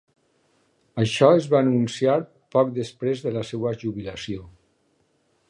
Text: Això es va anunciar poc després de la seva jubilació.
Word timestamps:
Això 1.03 1.29
es 1.41 1.49
va 1.51 1.59
anunciar 1.65 2.15
poc 2.57 2.73
després 2.79 3.23
de 3.27 3.35
la 3.37 3.45
seva 3.53 3.75
jubilació. 3.85 4.51